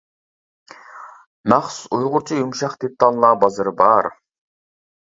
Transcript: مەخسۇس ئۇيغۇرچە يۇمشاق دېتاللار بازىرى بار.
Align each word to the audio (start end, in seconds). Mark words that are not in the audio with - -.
مەخسۇس 1.53 1.85
ئۇيغۇرچە 1.99 2.41
يۇمشاق 2.41 2.77
دېتاللار 2.87 3.41
بازىرى 3.47 3.79
بار. 3.87 4.15